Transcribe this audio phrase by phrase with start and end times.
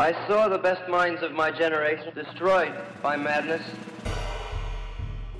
[0.00, 3.60] I saw the best minds of my generation destroyed by madness.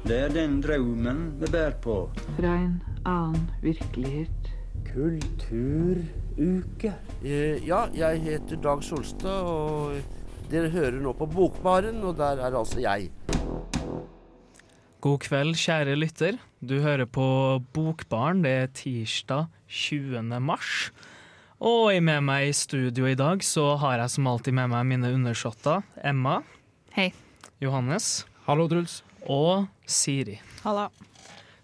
[0.04, 2.10] Det er den drømmen vi bærer på.
[2.36, 4.50] Fra en annen virkelighet.
[4.92, 6.92] Kulturuke.
[7.24, 9.96] Eh, ja, jeg heter Dag Solstad, og
[10.52, 13.08] dere hører nå på Bokbaren, og der er altså jeg.
[15.00, 16.36] God kveld, kjære lytter.
[16.60, 18.44] Du hører på Bokbaren.
[18.44, 20.40] Det er tirsdag 20.
[20.40, 20.92] mars.
[21.60, 25.10] Og med meg i studio i dag så har jeg som alltid med meg mine
[25.12, 25.82] undersåtter.
[26.02, 26.38] Emma.
[26.96, 27.10] Hei.
[27.60, 28.24] Johannes.
[28.46, 29.02] Hallo, Truls.
[29.28, 30.38] Og Siri.
[30.64, 30.86] Halla.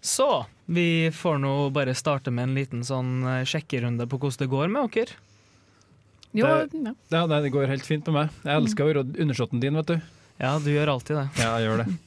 [0.01, 4.51] Så vi får nå bare starte med en liten sånn eh, sjekkerunde på hvordan det
[4.51, 5.17] går med dere.
[6.37, 6.93] Jo, Det- ja.
[7.09, 8.29] Ja, nei, det går helt fint med meg.
[8.45, 9.97] Jeg elsker å være undersåtten din, vet du.
[10.37, 11.27] Ja, du gjør alltid det.
[11.41, 11.97] Ja, jeg gjør det.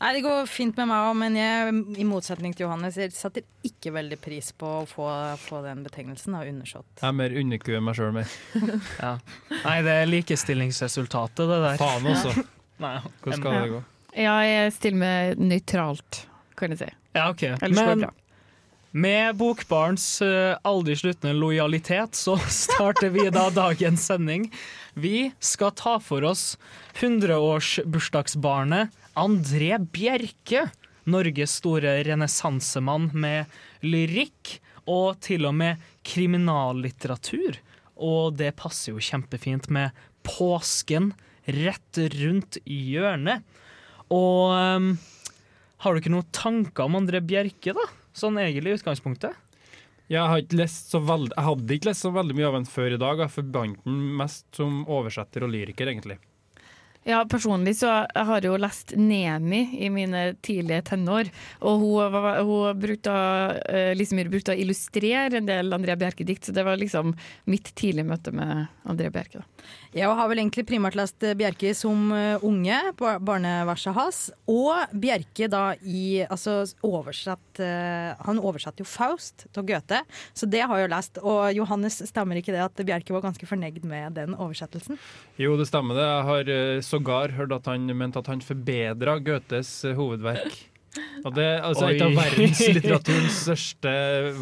[0.00, 3.44] Nei, Det går fint med meg òg, men jeg, i motsetning til Johannes, jeg setter
[3.68, 5.08] ikke veldig pris på å få,
[5.42, 6.86] få den betegnelsen av undersått.
[7.02, 8.28] Jeg er mer underku enn meg sjøl, mer.
[9.04, 9.12] Ja.
[9.66, 11.76] Nei, det er likestillingsresultatet, det der.
[11.82, 12.32] Faen også.
[12.84, 13.82] Nei, Hvordan skal det gå?
[14.16, 16.22] Ja, jeg stiller med nøytralt,
[16.58, 16.90] kan jeg si.
[17.14, 17.42] Ja, ok.
[17.60, 18.12] Ellers går det Men bra.
[19.04, 24.48] med Bokbarns eh, aldri sluttende lojalitet, så starter vi da dagens sending.
[24.96, 26.56] Vi skal ta for oss
[26.98, 30.68] 100-årsbursdagsbarnet André Bjerke.
[31.10, 33.50] Norges store renessansemann med
[33.82, 34.58] lyrikk
[34.90, 37.58] og til og med kriminallitteratur.
[38.00, 41.12] Og det passer jo kjempefint med påsken
[41.50, 43.44] rett rundt hjørnet.
[44.10, 44.90] Og um,
[45.80, 47.86] har du ikke noen tanker om André Bjerke, da?
[48.16, 49.36] Sånn egentlig i utgangspunktet?
[50.10, 53.22] Jeg, hadde ikke lest så veldig mye av ham før i dag.
[53.22, 56.18] Jeg forbandt den mest som oversetter og lyriker, egentlig.
[57.08, 61.30] Ja, personlig så jeg har jo lest Nemi i mine tidlige tenår,
[61.64, 63.14] og hun, hun brukte,
[63.96, 67.14] Myhre brukte å illustrere en del Andrea Bjerke-dikt, så det var liksom
[67.48, 69.40] mitt tidlige møte med Andrea Bjerke.
[69.40, 69.70] Da.
[69.90, 74.20] Jeg har vel egentlig primært lest Bjerke som eh, unge, bar- barneverset hans.
[74.46, 80.04] Og Bjerke da i altså oversatt eh, Han oversatte jo Faust til Goethe,
[80.36, 81.18] så det har jeg jo lest.
[81.26, 85.00] Og Johannes, stemmer ikke det at Bjerke var ganske fornøyd med den oversettelsen?
[85.42, 86.06] Jo, det stemmer det.
[86.06, 90.66] Jeg har eh, sågar hørt at han mente at han forbedra Goethes hovedverk.
[91.24, 93.90] Og det, altså Et av verdenslitteraturens største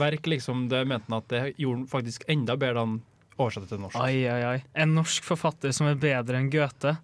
[0.00, 2.87] verk, liksom, det mente han at det gjorde han faktisk enda bedre da
[3.38, 3.97] han til norsk.
[4.03, 4.62] Ai, ai, ai.
[4.75, 6.97] En norsk forfatter som er bedre enn Goethe.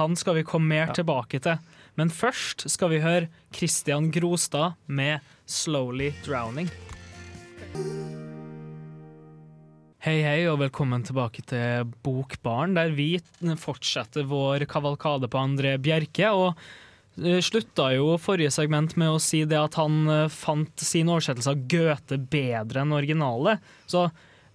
[0.00, 0.92] Han skal vi komme mer Ja.
[0.98, 1.58] tilbake til.
[1.96, 6.70] Men først skal vi høre Christian Grostad med 'Slowly Drowning'.
[10.06, 13.18] Hei, hei, og velkommen tilbake til Bokbaren, der vi
[13.58, 16.28] fortsetter vår kavalkade på André Bjerke.
[16.30, 16.54] Og
[17.18, 21.50] eh, slutta jo forrige segment med å si det at han eh, fant sin oversettelse
[21.50, 23.58] av Goethe bedre enn originale.
[23.90, 24.04] Så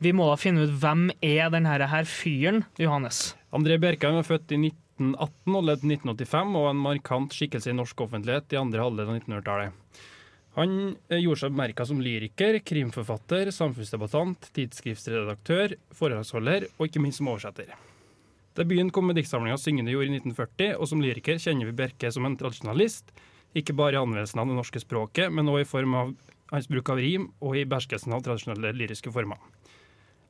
[0.01, 3.35] vi må da finne ut hvem er denne her fyren, Johannes.
[3.53, 8.01] André Bjerkheim er født i 1918 og levde 1985, og en markant skikkelse i norsk
[8.07, 10.01] offentlighet i andre halvdel av 1900-tallet.
[10.57, 10.73] Han
[11.07, 17.72] eh, gjorde seg bemerka som lyriker, krimforfatter, samfunnsdebattant, tidsskriftsredaktør, foredragsholder og ikke minst som oversetter.
[18.57, 22.25] Debuten kom med diktsamlinga 'Syngende jord' i 1940, og som lyriker kjenner vi Bjerke som
[22.28, 23.13] en tradisjonalist,
[23.56, 26.13] ikke bare i anvendelsen av det norske språket, men også i form av
[26.51, 29.39] hans bruk av rim og i beherskelsen av tradisjonelle lyriske former.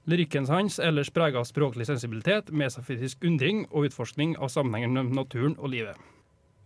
[0.10, 5.54] Lyrikken hans ellers prega av språklig sensibilitet, metafysisk undring og utforskning av sammenhengen mellom naturen
[5.60, 6.00] og livet.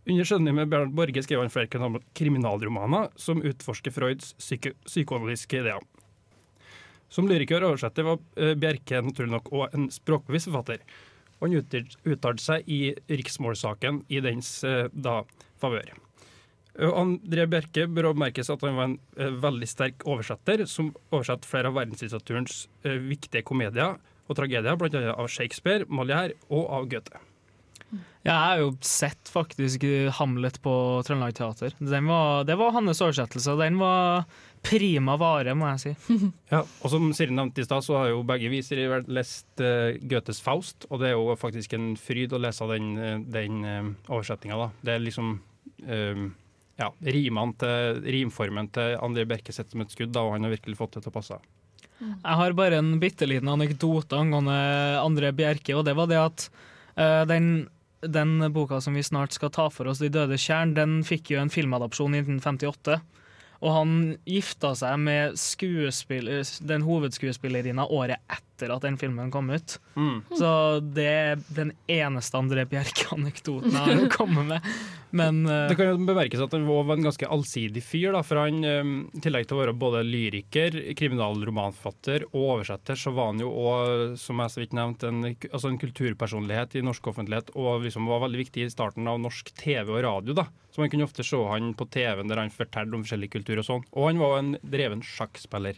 [0.08, 5.82] Under med Bernhard Borge skrev han flere kriminal- kriminalromaner som utforsker Freuds psyko psykoanalytiske ideer.
[7.10, 10.86] Som lyriker og oversetter var eh, Bjerke naturlig nok også en språkbevisst forfatter.
[11.42, 15.24] Han uttalt- uttalte seg i riksmålsaken i dens eh, da
[15.60, 16.05] favør.
[16.76, 21.48] Og André Bjerke bør merkes at han var en eh, veldig sterk oversetter, som oversatte
[21.48, 25.14] flere av verdenslitteraturens eh, viktige komedier og tragedier, bl.a.
[25.14, 27.22] av Shakespeare, Molière og av Goethe.
[28.26, 30.74] Ja, jeg har jo sett faktisk eh, Hamlet på
[31.08, 31.76] Trøndelag Teater.
[31.80, 34.26] Den var, det var hans oversettelse, og den var
[34.66, 36.16] prima vare, må jeg si.
[36.54, 39.94] Ja, og som Siri nevnte i stad, så har jo begge vi Siri, lest uh,
[40.02, 42.96] Goethes Faust, og det er jo faktisk en fryd å lese den,
[43.30, 44.72] den uh, oversettinga.
[44.82, 45.38] Det er liksom
[45.86, 46.26] eh,
[46.80, 50.78] ja, til, rimformen til André Bjerke sett som et skudd, da, og han har virkelig
[50.80, 51.40] fått det til å passe.
[52.02, 54.58] Jeg har bare en bitte liten anekdote angående
[55.00, 56.48] André Bjerke, og det var det at
[57.00, 57.68] uh, den,
[58.04, 61.40] den boka som vi snart skal ta for oss, 'De døde tjern', den fikk jo
[61.40, 63.00] en filmadopsjon i 1958.
[63.66, 63.94] Og han
[64.30, 65.40] gifta seg med
[66.70, 69.80] den hovedskuespillerinna året etter at den filmen kom ut.
[69.98, 70.20] Mm.
[70.38, 70.50] Så
[70.96, 74.70] det er den eneste André Bjerke-anekdoten jeg har å komme med.
[75.16, 78.12] Men uh, Det kan jo bemerkes at han var en ganske allsidig fyr.
[78.14, 83.16] Da, for han, eh, I tillegg til å være både lyriker, kriminalromanforfatter og oversetter, så
[83.16, 87.10] var han jo òg, som jeg så vidt nevnte, en, altså en kulturpersonlighet i norsk
[87.16, 90.38] offentlighet, og liksom var veldig viktig i starten av norsk TV og radio.
[90.44, 90.50] da.
[90.76, 93.64] Så Man kunne ofte se han på TV-en der han fortalte om forskjellig kultur og
[93.64, 93.84] sånn.
[93.96, 95.78] Og han var en dreven sjakkspiller.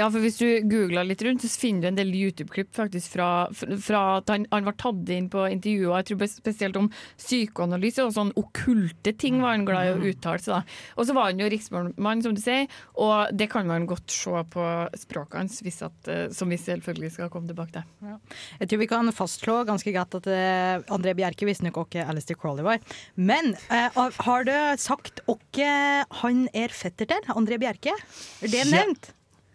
[0.00, 3.28] Ja, for hvis du googler litt rundt, så finner du en del YouTube-klipp faktisk fra,
[3.52, 6.88] fra at han, han var tatt inn på intervjuer, jeg tror spesielt om
[7.20, 10.54] psykoanalyse og sånn okkulte ting var han glad i å uttale seg.
[10.56, 10.78] da.
[10.96, 12.64] Og så var han jo riksmann, som du sier,
[12.96, 14.66] og det kan man godt se på
[15.04, 18.16] språket hans, hvis at, eh, som vi selvfølgelig skal komme tilbake til.
[18.62, 22.40] Jeg tror vi kan fastslå ganske greit at eh, André Bjerke visste nok ikke Alistair
[22.40, 22.80] Crowley var.
[23.20, 27.32] Men eh, har du sagt hvem han er fetter til?
[27.36, 27.92] André Bjerke?
[28.40, 28.84] Er det Ja.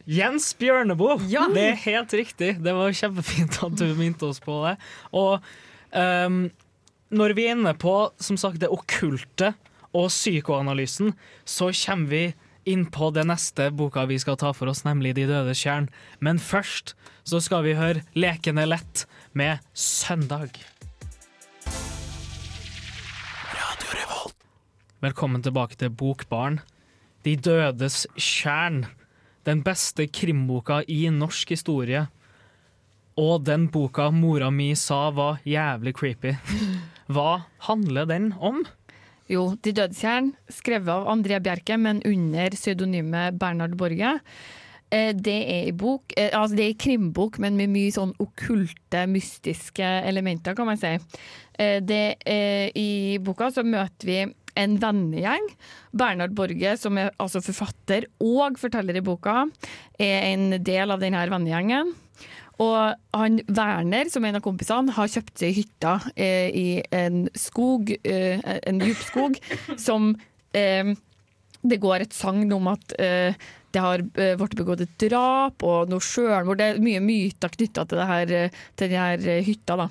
[0.06, 1.18] Jens Bjørneboe!
[1.32, 1.48] Ja.
[1.50, 2.52] Det er helt riktig.
[2.62, 4.76] Det var kjempefint at du minte oss på det.
[5.18, 5.42] Og
[5.92, 6.44] um,
[7.10, 9.56] når vi er inne på som sagt, det okkulte
[9.96, 11.16] og psykoanalysen,
[11.48, 12.24] så kommer vi
[12.70, 15.90] inn på det neste boka vi skal ta for oss, nemlig De dødes kjern.
[16.20, 16.94] Men først
[17.26, 20.54] så skal vi høre Lekende lett med Søndag.
[25.06, 26.62] Velkommen tilbake til Bokbarn.
[27.26, 28.86] De dødes tjern.
[29.46, 32.06] Den beste krimboka i norsk historie.
[33.22, 36.34] Og den boka mora mi sa var jævlig creepy.
[37.14, 38.64] Hva handler den om?
[39.30, 44.20] Jo, De dødstjern, skrevet av André Bjerke, men under pseudonymet Bernhard Borge.
[44.92, 48.14] Eh, Det er i bok, eh, altså det er i krimbok, men med mye sånn
[48.22, 50.94] okkulte, mystiske elementer, kan man si.
[51.58, 52.18] Eh, Det,
[52.76, 54.20] I boka så møter vi
[54.60, 55.50] en vennegjeng.
[55.96, 59.46] Bernhard Borge, som er altså forfatter og forteller i boka,
[60.00, 61.94] er en del av denne vennegjengen.
[62.64, 67.26] Og han Werner, som er en av kompisene, har kjøpt seg hytta eh, i en
[67.36, 69.36] skog, eh, en djupskog,
[69.88, 70.14] som
[70.56, 70.96] eh,
[71.66, 73.36] det går et sagn om at eh,
[73.76, 76.62] det har eh, blitt begått et drap og noe sjølmord.
[76.62, 79.76] Det er mye myter knytta til, eh, til denne eh, hytta.
[79.84, 79.90] da.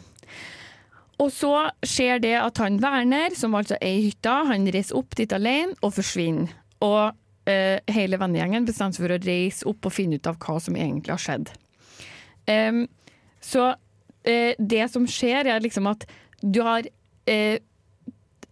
[1.22, 1.52] Og så
[1.86, 5.94] skjer det at han Werner, som altså i hytta, han reiser opp dit alene og
[5.98, 6.50] forsvinner.
[6.84, 7.14] Og
[7.50, 10.78] eh, hele vennegjengen bestemmer seg for å reise opp og finne ut av hva som
[10.78, 11.52] egentlig har skjedd.
[12.50, 12.82] Um,
[13.44, 13.70] så
[14.26, 16.04] eh, det som skjer, er liksom at
[16.42, 16.88] du har
[17.30, 17.60] eh,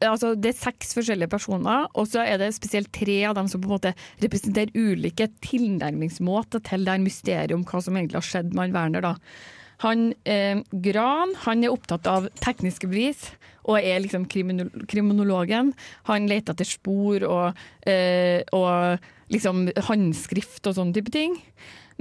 [0.03, 3.61] Altså, det er seks forskjellige personer, og så er det spesielt tre av dem som
[3.63, 8.51] på en måte representerer ulike tilnærmingsmåter til det mysteriet om hva som egentlig har skjedd
[8.51, 9.05] med han Werner.
[9.05, 9.13] da.
[9.83, 13.31] Han eh, Gran han er opptatt av tekniske bevis
[13.63, 15.71] og er liksom kriminol kriminologen.
[16.09, 18.99] Han leter etter spor og, eh, og
[19.33, 21.39] liksom håndskrift og sånne type ting.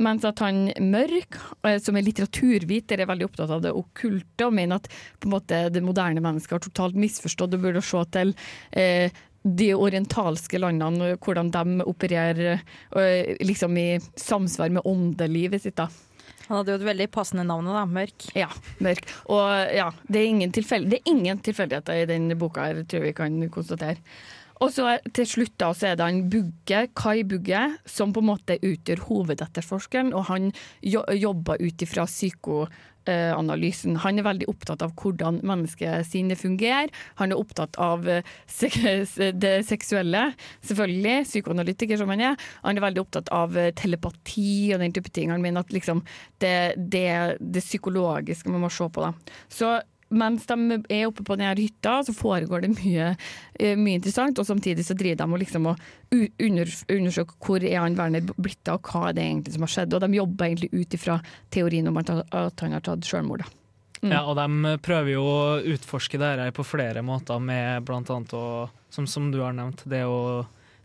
[0.01, 1.37] Mens at han Mørk,
[1.67, 4.87] eh, som er litteraturviter, er veldig opptatt av det okkulte og mener at
[5.19, 8.33] på en måte det moderne mennesket har totalt misforstått og burde se til
[8.71, 9.11] eh,
[9.41, 15.77] de orientalske landene, og hvordan de opererer eh, liksom i samsvar med åndelivet sitt.
[15.77, 15.89] da.
[16.47, 17.85] Han hadde jo et veldig passende navn, da.
[17.85, 18.27] Mørk.
[18.37, 18.49] Ja,
[18.83, 19.07] mørk.
[19.31, 20.53] Og ja, det er ingen,
[20.91, 23.99] det ingen tilfeldigheter i den boka her, tror jeg vi kan konstatere.
[24.61, 28.29] Og så til slutt da, så er det han Bugge, Kai Bugge, som på en
[28.29, 30.51] måte utgjør hovedetterforskeren, og han
[30.85, 32.05] jo jobber ut ifra
[33.05, 33.97] psykoanalysen.
[34.03, 36.89] Han er veldig opptatt av hvordan menneskesinnet fungerer.
[37.19, 38.23] Han er opptatt av eh,
[39.33, 40.23] det seksuelle,
[40.61, 42.35] selvfølgelig, psykoanalytiker som han er.
[42.63, 45.31] Han er veldig opptatt av eh, telepati og den type ting.
[45.31, 46.03] Han mener at liksom
[46.41, 49.01] det, det, det psykologiske man må se på.
[49.01, 49.13] Da.
[49.49, 49.79] Så
[50.11, 53.13] mens de er oppe på denne hytta, så foregår det mye,
[53.59, 54.39] eh, mye interessant.
[54.39, 55.79] Og samtidig så driver de og liksom og
[56.11, 59.95] undersøker hvor er han Werner blitt av, og hva er det egentlig som har skjedd.
[59.95, 61.17] Og de jobber egentlig ut ifra
[61.49, 63.45] teorien om at, han har tatt selvmord.
[63.45, 63.57] da.
[64.01, 64.11] Mm.
[64.15, 65.41] Ja, og de prøver jo å
[65.75, 69.85] utforske det her på flere måter, med blant annet å, som, som du har nevnt,
[69.85, 70.41] det å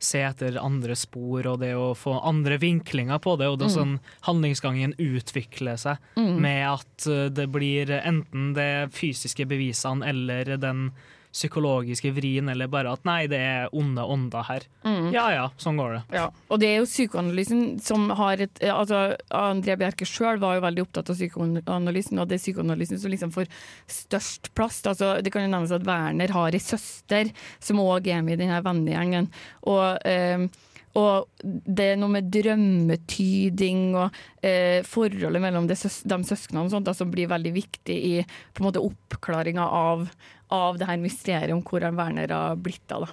[0.06, 3.74] se etter andre spor og det å få andre vinklinger på det, og det er
[3.74, 3.78] Mm.
[3.80, 6.40] sånn handlingsgangen utvikler seg Mm.
[6.40, 10.92] med at uh, det blir enten det fysiske bevisene eller den
[11.36, 14.66] psykologiske vrien, eller bare at nei, det er onde ånder her.
[14.86, 15.10] Mm.
[15.14, 16.02] Ja ja, sånn går det.
[16.16, 19.02] Ja, og det er jo psykoanalysen som har et altså
[19.36, 23.34] André Bjerke sjøl var jo veldig opptatt av psykoanalysen, og det er psykoanalysen som liksom
[23.36, 23.50] får
[23.92, 24.80] størst plass.
[24.88, 28.44] Altså, det kan jo nevnes at Werner har ei søster som òg er med i
[28.44, 29.28] denne vennegjengen.
[29.68, 30.48] Og eh,
[30.96, 36.72] og det er noe med drømmetyding og eh, forholdet mellom de, søs de søsknene og
[36.72, 40.06] sånt, som blir veldig viktig i på en måte oppklaringa av,
[40.52, 43.08] av det her mysteriet om hvor Werner har blitt av.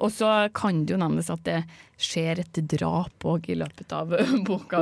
[0.00, 1.58] Og så kan det jo nevnes at det
[1.98, 4.12] skjer et drap òg i løpet av
[4.46, 4.80] boka.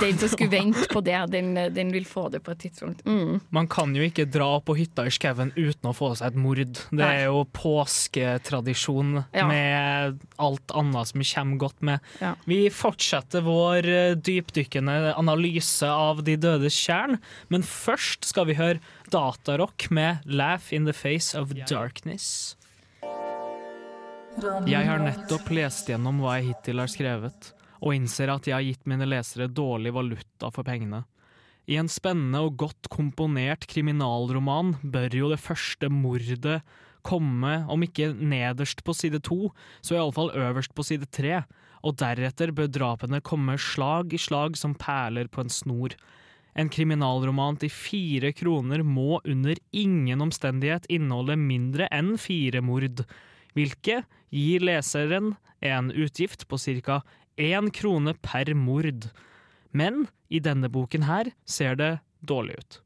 [0.00, 3.02] Den som skulle vente på det, den, den vil få det på et tidspunkt.
[3.06, 3.38] Mm.
[3.54, 6.62] Man kan jo ikke dra på hytta i skauen uten å få seg et mord.
[6.90, 9.46] Det er jo påsketradisjon Ja.
[9.48, 12.00] med alt annet som kommer godt med.
[12.20, 12.34] Ja.
[12.48, 18.80] Vi fortsetter vår eh, dypdykkende analyse av De dødes tjern, men først skal vi høre
[19.10, 22.56] Datarock med 'Laugh in the Face of Darkness'.
[24.66, 28.66] Jeg har nettopp lest gjennom hva jeg hittil har skrevet, og innser at jeg har
[28.66, 31.04] gitt mine lesere dårlig valuta for pengene.
[31.66, 36.60] I en spennende og godt komponert kriminalroman bør jo det første mordet
[37.06, 41.40] komme, om ikke nederst på side to, så iallfall øverst på side tre,
[41.86, 45.94] og deretter bør drapene komme slag i slag som perler på en snor.
[46.56, 53.02] En kriminalroman til fire kroner må under ingen omstendighet inneholde mindre enn fire mord,
[53.52, 57.02] hvilket gir leseren en utgift på ca.
[57.36, 59.10] én krone per mord.
[59.72, 62.80] Men i denne boken her ser det dårlig ut.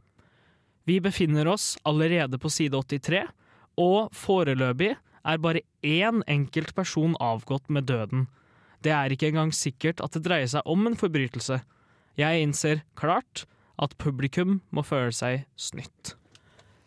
[0.85, 3.23] Vi befinner oss allerede på side 83,
[3.79, 8.27] og foreløpig er bare én enkelt person avgått med døden.
[8.83, 11.61] Det er ikke engang sikkert at det dreier seg om en forbrytelse.
[12.19, 13.45] Jeg innser klart
[13.81, 16.15] at publikum må føle seg snytt.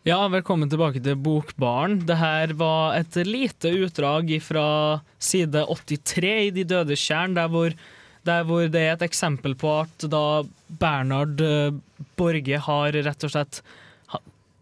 [0.04, 2.02] Ja, velkommen tilbake til Bokbaren.
[2.04, 4.66] Det her var et lite utdrag fra
[5.16, 7.48] side 83 i De dødes tjern, der
[8.24, 11.74] der hvor det er et eksempel på at da Bernhard eh,
[12.16, 13.60] Borge har rett og slett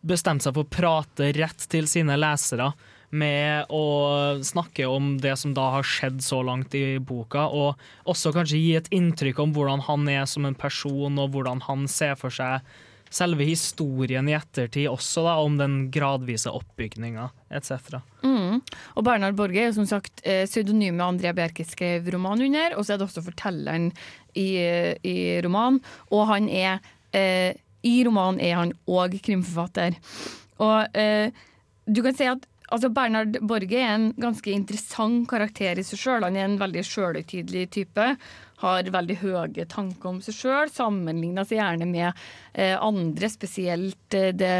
[0.02, 2.72] bestemt seg for å prate rett til sine lesere
[3.12, 3.84] med å
[4.44, 8.70] snakke om det som da har skjedd så langt i boka, og også kanskje gi
[8.78, 12.64] et inntrykk om hvordan han er som en person, og hvordan han ser for seg
[13.12, 18.00] selve historien i ettertid også, da, om den gradvise oppbygninga etc.
[18.24, 18.62] Mm.
[18.96, 22.94] Og Bernhard Borge er som sagt eh, pseudonymet Andrea Bjerke skrev roman under, og så
[22.94, 23.90] er det også fortelleren
[24.32, 24.48] i,
[25.04, 25.82] i romanen.
[26.12, 26.80] Og han er
[27.16, 27.52] eh,
[27.84, 29.98] I romanen er han òg krimforfatter.
[30.62, 31.44] Og eh,
[31.84, 36.26] du kan si at altså Bernhard Borge er en ganske interessant karakter i seg sjøl.
[36.26, 38.06] Han er en veldig sjølhøytidelig type.
[38.62, 40.72] Har veldig høye tanker om seg sjøl.
[40.72, 42.08] Sammenligner seg gjerne med
[42.54, 44.52] eh, andre, spesielt eh, det,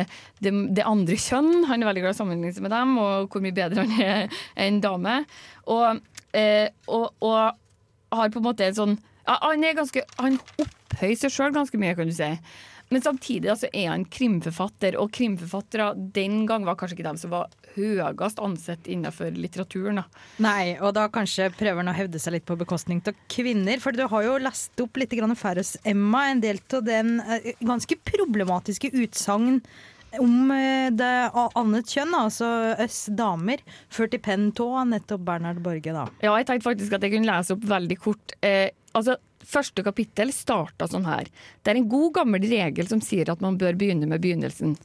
[0.42, 1.68] det, det andre kjønn.
[1.70, 3.94] Han er veldig glad i å sammenligne seg med dem, og hvor mye bedre han
[4.02, 5.22] er enn dame.
[5.70, 6.02] Og,
[6.36, 11.14] eh, og, og har på en måte en sånn ja, Han er ganske Han opphøyer
[11.16, 12.28] seg sjøl ganske mye, kan du si.
[12.92, 17.32] Men samtidig altså, er han krimforfatter, og krimforfattere den gang var kanskje ikke dem som
[17.32, 20.02] var høyest ansett innenfor litteraturen.
[20.02, 20.24] Da.
[20.44, 23.80] Nei, og da kanskje prøver han å hevde seg litt på bekostning av kvinner.
[23.82, 27.96] For du har jo lest opp litt Færøys Emma, en del av den eh, ganske
[28.04, 29.60] problematiske utsagn
[30.20, 32.48] om eh, det annet kjønn, altså
[32.82, 36.06] oss damer, ført i penn av nettopp Bernhard Borge, da.
[36.24, 38.36] Ja, jeg tenkte faktisk at jeg kunne lese opp veldig kort.
[38.44, 41.28] Eh, altså, Første kapittel starta sånn her.
[41.62, 44.76] Det er en god gammel regel som sier at man bør begynne med begynnelsen.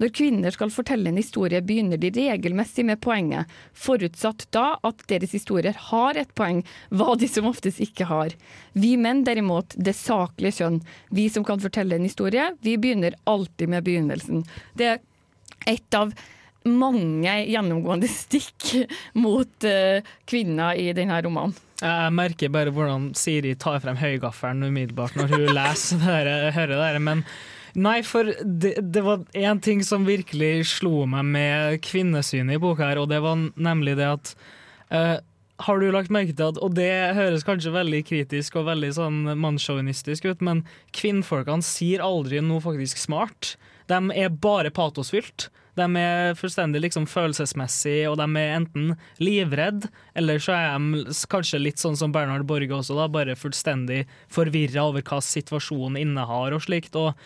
[0.00, 5.34] Når kvinner skal fortelle en historie, begynner de regelmessig med poenget, forutsatt da at deres
[5.36, 8.34] historier har et poeng, hva de som oftest ikke har.
[8.72, 10.80] Vi menn derimot, det saklige kjønn,
[11.14, 14.42] vi som kan fortelle en historie, vi begynner alltid med begynnelsen.
[14.74, 15.02] Det er
[15.70, 16.16] et av
[16.68, 18.68] mange gjennomgående stikk
[19.18, 21.56] mot uh, kvinner i denne romanen.
[21.82, 26.76] Jeg merker bare hvordan Siri tar frem høygaffelen umiddelbart når hun leser det der, hører
[26.76, 27.24] det her, Men
[27.74, 32.86] nei, for det, det var én ting som virkelig slo meg med kvinnesynet i boka,
[32.92, 34.34] her, og det var nemlig det at
[34.94, 35.18] uh,
[35.62, 39.18] har du lagt merke til at, og det høres kanskje veldig kritisk og veldig sånn
[39.38, 40.62] mannssjåvinistisk ut, men
[40.96, 43.56] kvinnfolkene sier aldri noe faktisk smart.
[43.90, 45.50] De er bare patosfylt.
[45.78, 48.90] De er fullstendig liksom følelsesmessig, og de er enten
[49.22, 49.86] livredd,
[50.18, 54.02] eller så er de kanskje litt sånn som Bernhard Borge også, da, bare fullstendig
[54.32, 56.98] forvirra over hva situasjonen innehar og slikt.
[57.00, 57.16] Og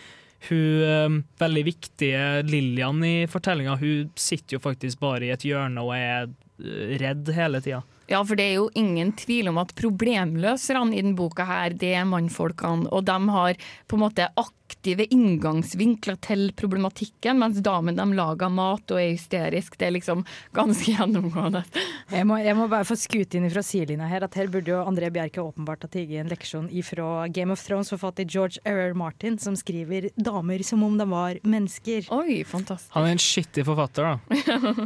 [0.47, 5.83] hun eh, veldig viktige Lillian i fortellinga, hun sitter jo faktisk bare i et hjørne
[5.83, 7.83] og er eh, redd hele tida.
[8.07, 11.91] Ja, for det er jo ingen tvil om at problemløserne i denne boka her, det
[11.99, 12.87] er mannfolkene.
[12.95, 14.29] Og de har på en måte
[14.67, 19.77] aktive inngangsvinkler til problematikken, mens damen de lager mat og er hysterisk.
[19.79, 21.63] Det er liksom ganske gjennomgående.
[22.11, 24.83] Jeg må, jeg må bare få skute inn fra sidelinja her at her burde jo
[24.83, 28.95] André Bjerke åpenbart ha tatt en leksjon ifra Game of Thrones forfatter George R.R.
[28.97, 32.09] Martin, som skriver damer som om de var mennesker.
[32.13, 32.91] Oi, fantastisk.
[32.95, 34.37] Han er en skittig forfatter, da.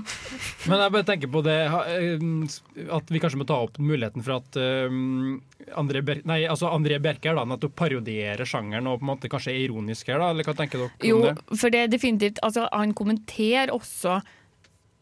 [0.70, 2.28] Men jeg bare tenker på det eh,
[2.94, 5.40] at vi kanskje må ta opp muligheten for at um,
[5.78, 9.32] André, Ber nei, altså André Bjerke er da, nettopp parodierer sjangeren og på en måte
[9.32, 10.30] kanskje er ironisk her, da?
[10.36, 11.58] Eller hva tenker dere Jo, om det?
[11.58, 14.20] for det er definitivt Altså, han kommenterer også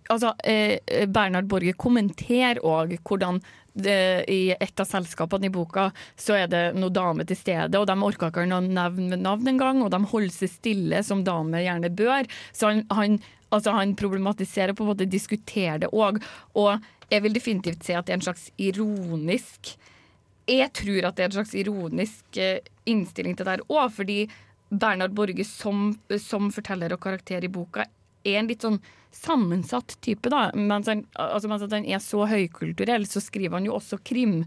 [0.09, 3.41] altså, eh, Bernhard Borge kommenterer òg hvordan
[3.79, 7.85] det, i et av selskapene i boka så er det noen damer til stede, og
[7.87, 11.91] de orker ikke å nevne navn engang, og de holder seg stille, som damer gjerne
[11.93, 12.27] bør.
[12.51, 13.19] Så han, han,
[13.55, 16.19] altså han problematiserer på en måte, diskuterer det òg.
[16.59, 16.81] Og
[17.13, 19.75] jeg vil definitivt si at det er en slags ironisk
[20.49, 22.59] Jeg tror at det er en slags ironisk eh,
[22.89, 24.23] innstilling til det her òg, fordi
[24.69, 27.85] Bernhard Borge som, som forteller og karakter i boka
[28.27, 28.79] er en litt sånn
[29.15, 30.49] sammensatt type, da.
[30.53, 34.43] Mens han, altså, mens han er så høykulturell, så skriver han jo også krim,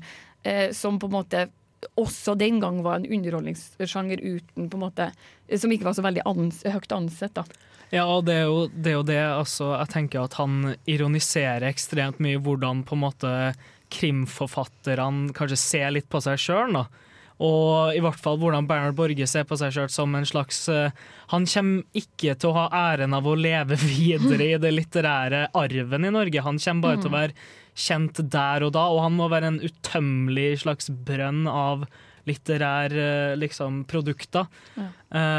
[0.47, 1.49] eh, som på en måte
[1.99, 5.09] også den gang var en underholdningssjanger uten på en måte
[5.59, 7.43] Som ikke var så veldig ans høyt ansett, da.
[7.93, 11.67] Ja, og det er jo det, er jo det altså, jeg tenker at han ironiserer
[11.69, 13.33] ekstremt mye hvordan på en måte
[13.93, 16.79] krimforfatterne kanskje ser litt på seg sjøl.
[17.41, 20.93] Og i hvert fall hvordan Bernhard Borge ser på seg sjøl som en slags uh,
[21.33, 26.09] Han kommer ikke til å ha æren av å leve videre i det litterære arven
[26.09, 26.45] i Norge.
[26.45, 27.05] Han kommer bare mm.
[27.05, 31.47] til å være kjent der og da, og han må være en utømmelig slags brønn
[31.49, 31.87] av
[32.29, 34.51] litterære liksom, produkter.
[34.77, 34.91] Ja.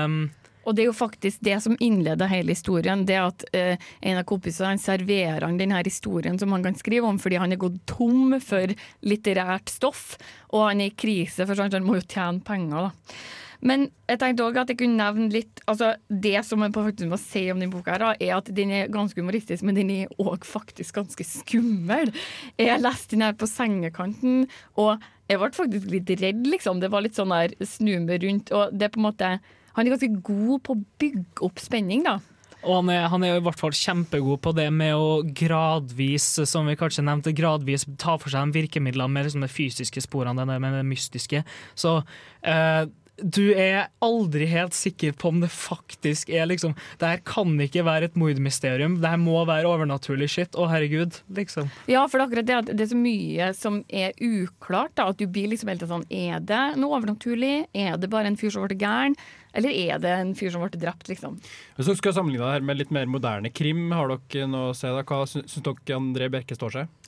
[0.04, 0.24] Um,
[0.64, 3.06] og det er jo faktisk det som innleder hele historien.
[3.08, 7.20] Det at eh, en av kompisene serverer han denne historien som han kan skrive om,
[7.22, 8.74] fordi han er gått tom for
[9.06, 10.14] litterært stoff,
[10.54, 12.90] og han er i krise, for sånn, han må jo tjene penger.
[12.90, 13.16] da.
[13.64, 17.20] Men jeg tenkte også at jeg kunne nevne litt altså Det som man faktisk må
[17.22, 21.00] si om denne boka, er at den er ganske humoristisk, men den er òg faktisk
[21.00, 22.12] ganske skummel.
[22.60, 26.84] Jeg leste den her på sengekanten, og jeg ble faktisk litt redd, liksom.
[26.84, 29.30] Det var litt sånn der snu meg rundt, og det er på en måte
[29.74, 32.20] han er ganske god på å bygge opp spenning, da.
[32.64, 36.70] Og han er, han er, i hvert fall kjempegod på det med å gradvis, som
[36.70, 40.60] vi kanskje nevnte, gradvis ta for seg de virkemidlene med liksom de fysiske sporene, det
[40.64, 41.44] med det mystiske.
[41.76, 41.98] Så
[42.48, 42.86] eh,
[43.22, 47.84] du er aldri helt sikker på om det faktisk er liksom Det her kan ikke
[47.86, 48.96] være et mordmysterium.
[49.02, 50.58] Det her må være overnaturlig shit.
[50.58, 51.70] Å, herregud, liksom.
[51.92, 54.96] Ja, for det er akkurat det at det er så mye som er uklart.
[54.98, 57.68] da, At du blir liksom helt sånn Er det noe overnaturlig?
[57.74, 59.18] Er det bare en fyr som ble gæren?
[59.54, 61.38] Eller er det en fyr som ble drept, liksom?
[61.78, 64.78] Hvis dere skal sammenligne det her med litt mer moderne krim, har dere noe å
[64.78, 65.04] se da?
[65.06, 67.03] Hva syns dere André Bjerke står seg?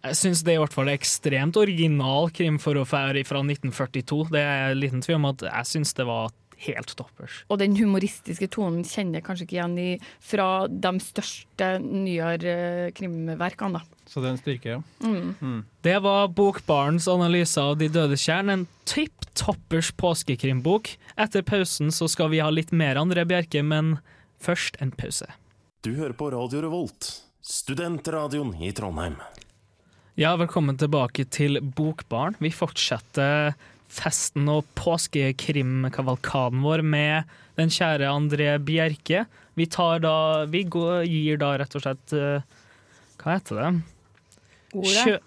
[0.00, 4.30] Jeg syns det i hvert fall er ekstremt original krim for å være fra 1942.
[4.32, 6.30] Det er liten tvil om at jeg syns det var
[6.64, 7.40] helt toppers.
[7.48, 9.90] Og den humoristiske tonen kjenner jeg kanskje ikke igjen i,
[10.24, 13.80] fra de største nyere eh, krimverkene.
[13.80, 14.00] da.
[14.10, 14.80] Så det er en styrke, ja.
[15.04, 15.34] Mm.
[15.40, 15.58] Mm.
[15.86, 20.94] Det var Bokbarens analyse av De døde tjern, en tipp toppers påskekrimbok.
[21.20, 23.98] Etter pausen så skal vi ha litt mer André Bjerke, men
[24.42, 25.28] først en pause.
[25.84, 29.16] Du hører på Radio Revolt, studentradioen i Trondheim.
[30.20, 32.34] Ja, velkommen tilbake til Bokbarn.
[32.44, 33.54] Vi fortsetter
[33.88, 39.22] festen og påskekrimkavalkaden vår med den kjære André Bjerke.
[39.56, 39.64] Vi,
[40.04, 42.44] da, vi går, gir da rett og slett uh,
[43.22, 43.70] Hva heter det?
[44.70, 45.18] Ordet.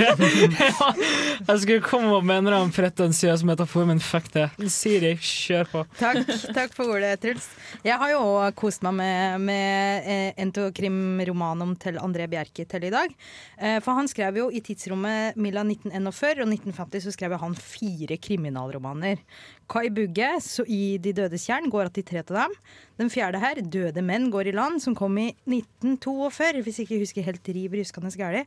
[0.00, 0.86] ja,
[1.48, 4.48] jeg skulle komme opp med en eller annen pretensiøs metafor, men fuck det.
[4.72, 5.84] Siri, kjør på.
[6.00, 7.46] Takk, takk for ordet, Truls.
[7.86, 12.92] Jeg har jo òg kost meg med, med eh, entokrimromanen til André Bjerke til i
[12.94, 13.14] dag.
[13.60, 18.18] Eh, for han skrev jo i tidsrommet mellom 1941 og 1950 så skrev han fire
[18.18, 19.22] kriminalromaner.
[19.70, 20.28] Kai Bugge
[20.66, 22.54] i De dødes tjern går att i tre til dem.
[22.98, 27.22] Den fjerde her, Døde menn går i land, som kom i 1942, hvis ikke husker
[27.22, 28.44] helt riv ruskende gæli.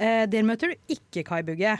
[0.00, 1.76] Eh, der møter du ikke Kai Bugge.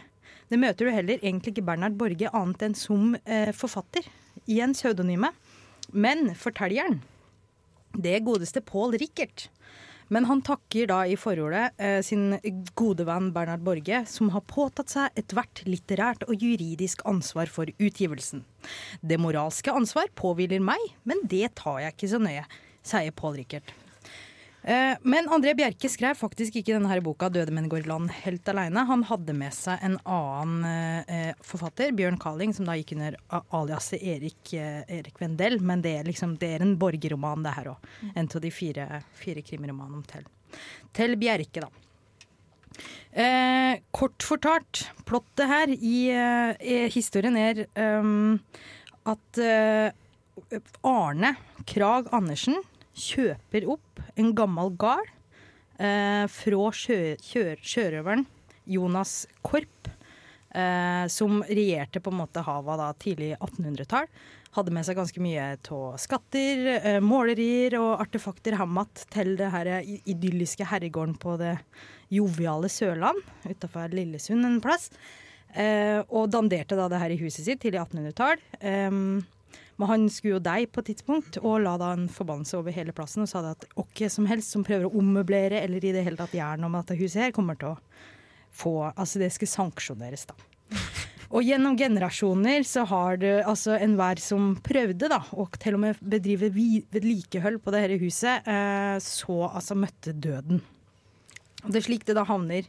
[0.51, 4.05] Der møter du heller egentlig ikke Bernhard Borge annet enn som eh, forfatter,
[4.47, 5.33] i en pseudonyme.
[5.93, 7.01] Men fortelleren,
[7.97, 9.49] det godeste Paul Rickert.
[10.13, 12.35] Men han takker da i forordet eh, sin
[12.77, 18.45] gode venn Bernhard Borge, som har påtatt seg ethvert litterært og juridisk ansvar for utgivelsen.
[19.01, 22.45] Det moralske ansvar påhviler meg, men det tar jeg ikke så nøye,
[22.85, 23.73] sier Paul Rickert.
[24.63, 28.49] Eh, men André Bjerke skrev faktisk ikke denne boka 'Døde menn går i land' helt
[28.49, 28.85] alene.
[28.87, 33.19] Han hadde med seg en annen eh, forfatter, Bjørn Kaling, som da gikk under
[33.51, 35.59] aliaset Erik, eh, Erik Vendel.
[35.61, 37.89] Men det er, liksom, det er en borgerroman, det her òg.
[38.03, 38.13] Mm.
[38.15, 40.07] En av de fire, fire krimromanene om
[40.93, 41.17] Tell.
[41.19, 41.71] Bjerke, da.
[43.13, 48.39] Eh, kort fortalt, plottet her i, eh, historien er um,
[49.05, 49.41] at
[50.87, 51.35] Arne
[51.69, 52.57] Krag Andersen
[52.93, 55.09] kjøper opp en gammel gard
[55.79, 58.27] eh, fra sjø, sjørøveren
[58.69, 59.89] Jonas Korp,
[60.55, 64.07] eh, som regjerte på en måte havet da tidlig 1800-tall.
[64.53, 68.79] Hadde med seg ganske mye av skatter, eh, målerier og artefakter hjem
[69.11, 71.57] til det her idylliske herregården på det
[72.13, 74.91] joviale Sørland, utafor Lillesund en plass.
[75.53, 78.41] Eh, og danderte da det her i huset sitt tidlig 1800-tall.
[79.83, 82.95] Men han skulle jo deg på et tidspunkt, og la da en forbannelse over hele
[82.95, 86.05] plassen og sa det at hvem som helst som prøver å ommøblere eller i det
[86.07, 87.81] hele tatt noe med dette huset her, kommer til å
[88.53, 90.37] få Altså det skal sanksjoneres, da.
[91.33, 96.03] Og gjennom generasjoner så har det altså enhver som prøvde, da, og til og med
[96.15, 100.63] bedrive vedlikehold på dette huset, eh, så altså møtte døden.
[101.65, 102.69] Og det er slik det da havner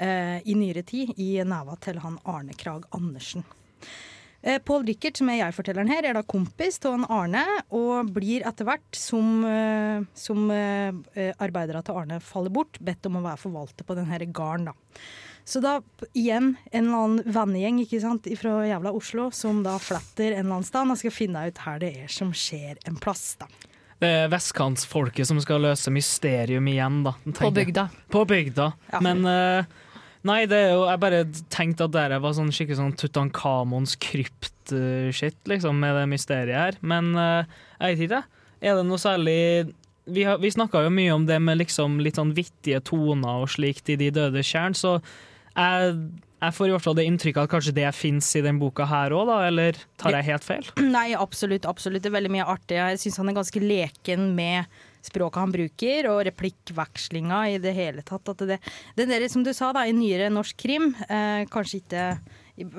[0.00, 3.46] eh, i nyere tid i neva til han Arne Krag Andersen.
[4.42, 7.42] Eh, Pål Rickert, som er jeg-fortelleren her, er da kompis til en Arne,
[7.76, 13.20] og blir etter hvert, som, eh, som eh, arbeidere til Arne faller bort, bedt om
[13.20, 14.70] å være forvalter på denne gården.
[14.70, 15.00] da.
[15.44, 15.80] Så da
[16.14, 20.60] igjen en eller annen vennegjeng ikke sant, fra jævla Oslo som da fletter en eller
[20.60, 23.34] annen sted og skal finne ut her det er som skjer en plass.
[23.40, 23.48] da.
[24.00, 27.12] Det er vestkantsfolket som skal løse mysterium igjen, da.
[27.36, 27.88] På bygda.
[28.08, 28.70] På bygda.
[28.92, 29.00] Ja.
[29.04, 29.64] Men eh,
[30.28, 35.38] Nei, det er jo Jeg bare tenkte at det var sånn skikkelig sånn Tutankhamons krypt-shit,
[35.48, 36.78] liksom, med det mysteriet her.
[36.84, 37.44] Men eh,
[37.80, 38.22] jeg vet ikke.
[38.60, 39.38] Er det noe særlig
[40.10, 43.48] Vi, har- vi snakka jo mye om det med liksom litt sånn vittige toner og
[43.52, 44.96] slikt i De døde tjern, så
[45.56, 45.94] jeg,
[46.40, 49.12] jeg får i hvert fall det inntrykket at kanskje det fins i den boka her
[49.14, 50.66] òg, da, eller tar jeg helt feil?
[50.96, 51.66] Nei, absolutt.
[51.68, 52.02] absolutt.
[52.02, 52.78] Det er veldig mye artig.
[52.80, 54.64] Jeg syns han er ganske leken med
[55.06, 58.32] språket han bruker, og replikkvekslinga i det hele tatt.
[58.34, 58.60] At det,
[58.98, 62.04] det der, som du sa, da, i nyere norsk krim, eh, kanskje ikke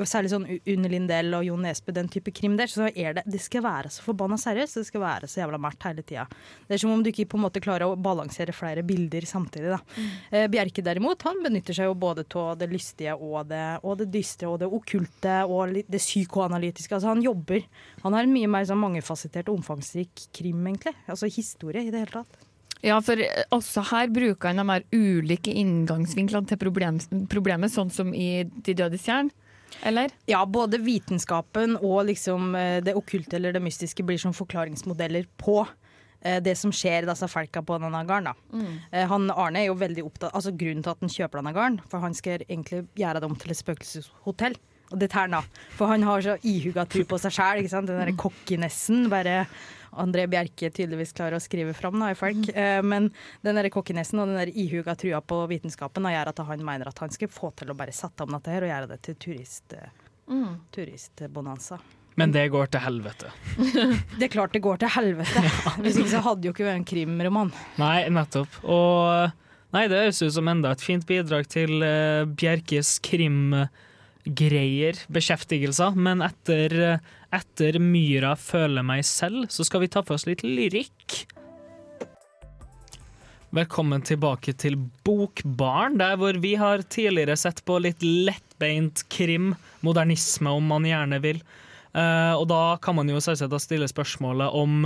[0.07, 3.41] Særlig sånn Unni Lindell og Jon Nesbø, den type krim der, så er det Det
[3.41, 4.81] skal være så forbanna seriøst.
[4.81, 6.27] Det skal være så jævla mært hele tida.
[6.67, 9.73] Det er som om du ikke på en måte klarer å balansere flere bilder samtidig,
[9.73, 9.79] da.
[9.95, 10.51] Mm.
[10.51, 14.51] Bjerke derimot, han benytter seg jo både av det lystige og det, og det dystre
[14.51, 16.95] og det okkulte og det psykoanalytiske.
[16.95, 17.65] Altså han jobber
[18.01, 20.95] Han har en mye mer sånn mangefasettert og omfangsrik krim, egentlig.
[21.07, 22.47] Altså historie i det hele tatt.
[22.81, 26.97] Ja, for eh, også her bruker han de her ulike inngangsvinklene til problem,
[27.29, 29.29] problemet, sånn som i De dødes tjern.
[29.83, 30.11] Eller?
[30.29, 35.61] Ja, både vitenskapen og liksom eh, det okkulte eller det mystiske blir som forklaringsmodeller på
[36.21, 38.31] eh, det som skjer disse folka på denne gården.
[38.31, 38.65] da.
[38.91, 41.79] Eh, Han Arne er jo veldig opptatt Altså Grunnen til at han kjøper denne gården,
[41.89, 44.59] for han skal egentlig gjøre det om til et spøkelseshotell.
[44.91, 45.39] Og det tærna.
[45.77, 47.61] For han har så ihuga tro på seg sjæl.
[47.71, 49.05] Den derre kokkinessen.
[49.09, 49.45] Bare
[49.99, 52.49] André Bjerke tydeligvis klarer å skrive fram da, i folk.
[52.55, 53.09] Eh, Men
[53.43, 56.91] den der kokkinessen og den der ihuga trua på vitenskapen da, gjør at han mener
[56.91, 59.19] at han skal få til å bare sette om dette her og gjøre det til
[59.25, 59.75] turist,
[60.29, 60.53] mm.
[60.75, 61.81] turistbonanza.
[62.19, 63.29] Men det går til helvete.
[64.19, 65.43] Det er klart det går til helvete.
[65.83, 67.53] Hvis ikke så hadde jo ikke vært en krimroman.
[67.79, 68.51] Nei, nettopp.
[68.67, 69.31] Og
[69.75, 75.95] nei, det høres ut som enda et fint bidrag til eh, Bjerkes krimgreier, beskjeftigelser.
[75.95, 76.99] Men etter, eh,
[77.31, 81.23] etter Myra føler meg selv, så skal vi ta for oss litt lyrikk.
[83.51, 89.51] Velkommen tilbake til Bokbarn, der hvor vi har tidligere sett på litt lettbeint krim,
[89.83, 91.41] modernisme om man gjerne vil.
[91.91, 94.85] Eh, og da kan man jo selvsagt stille spørsmålet om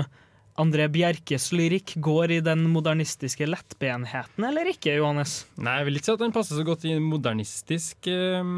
[0.62, 5.42] André Bjerkes lyrikk går i den modernistiske lettbenheten eller ikke, Johannes?
[5.60, 8.54] Nei, jeg vil ikke si at han passer så godt i modernistisk eh,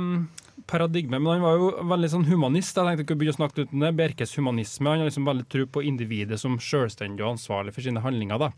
[0.69, 2.77] paradigme, men han var jo veldig sånn humanist.
[2.77, 3.95] Jeg tenkte ikke å begynne å snakke ut om det.
[3.97, 4.93] Bjerkes humanisme.
[4.93, 8.45] Han har liksom veldig tro på individet som selvstendig og ansvarlig for sine handlinger.
[8.45, 8.51] da.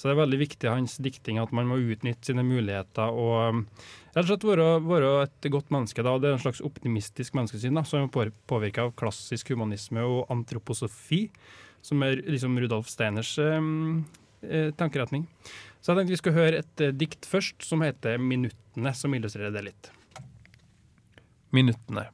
[0.00, 3.34] Så det er veldig viktig i hans dikting at man må utnytte sine muligheter og
[3.52, 3.58] um,
[4.14, 6.00] rett og slett være, være et godt menneske.
[6.00, 10.00] da, og Det er en slags optimistisk menneskesyn da, som er påvirka av klassisk humanisme
[10.00, 11.26] og antroposofi,
[11.82, 14.04] som er liksom Rudolf Steiners um,
[14.42, 15.26] eh, tankeretning.
[15.80, 19.54] Så jeg tenkte vi skulle høre et eh, dikt først, som heter 'Minuttene', som illustrerer
[19.54, 19.92] det litt.
[21.52, 22.08] Minuttene.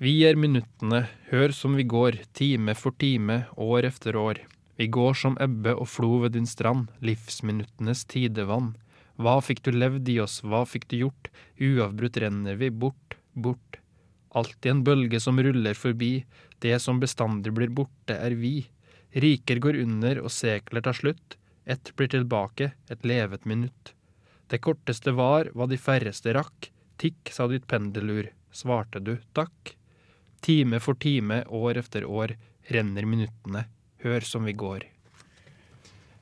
[0.00, 4.38] Vi er minuttene, hør som vi går, time for time, år efter år.
[4.80, 8.70] Vi går som ebbe og flo ved din strand, livsminuttenes tidevann.
[9.20, 11.28] Hva fikk du levd i oss, hva fikk du gjort,
[11.60, 13.76] uavbrutt renner vi bort, bort.
[14.32, 16.24] Alltid en bølge som ruller forbi,
[16.60, 18.68] det som bestandig blir borte, er vi.
[19.10, 23.94] Riker går under og sekler tar slutt, ett blir tilbake, et levet minutt.
[24.50, 26.70] Det korteste var hva de færreste rakk,
[27.00, 29.74] tikk, sa ditt pendelur, svarte du takk.
[30.40, 32.36] Time for time, år efter år,
[32.70, 33.66] renner minuttene,
[34.04, 34.86] hør som vi går.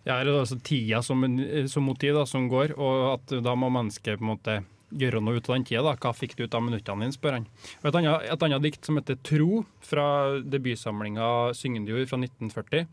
[0.06, 1.24] Ja, er altså tida som,
[1.68, 4.58] som motiv da, som går, og at da må mennesket på en måte
[4.90, 5.82] gjøre noe ut av den tida.
[5.84, 5.94] da.
[6.00, 7.46] Hva fikk du ut av minuttene dine, spør han.
[7.82, 10.06] Og et, annet, et annet dikt som heter Tro, fra
[10.40, 12.86] debutsamlinga Syngende jord fra 1940.